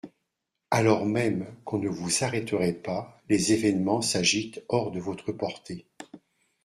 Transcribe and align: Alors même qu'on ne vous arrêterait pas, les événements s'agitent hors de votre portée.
Alors 0.71 1.05
même 1.05 1.45
qu'on 1.63 1.77
ne 1.77 1.87
vous 1.87 2.23
arrêterait 2.23 2.73
pas, 2.73 3.21
les 3.29 3.53
événements 3.53 4.01
s'agitent 4.01 4.63
hors 4.67 4.89
de 4.89 4.99
votre 4.99 5.31
portée. 5.31 5.85